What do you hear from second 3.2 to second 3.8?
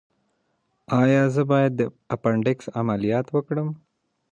وکړم؟